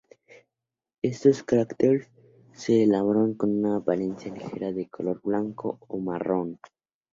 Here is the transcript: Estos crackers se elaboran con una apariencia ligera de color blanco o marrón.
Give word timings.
Estos 1.03 1.43
crackers 1.43 2.09
se 2.55 2.81
elaboran 2.81 3.35
con 3.35 3.55
una 3.59 3.75
apariencia 3.75 4.33
ligera 4.33 4.71
de 4.71 4.89
color 4.89 5.21
blanco 5.21 5.77
o 5.89 5.99
marrón. 5.99 6.57